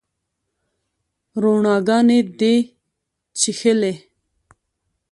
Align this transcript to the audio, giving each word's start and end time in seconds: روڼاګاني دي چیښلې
روڼاګاني 1.41 2.19
دي 2.39 2.55
چیښلې 3.39 3.93